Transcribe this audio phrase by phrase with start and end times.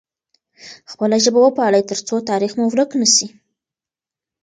[0.91, 3.27] خپله ژبه وپالئ ترڅو تاریخ مو ورک نه سي.